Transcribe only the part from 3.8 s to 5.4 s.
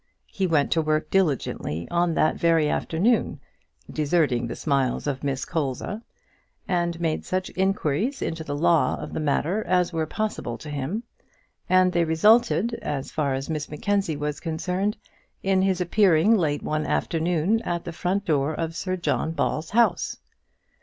deserting the smiles of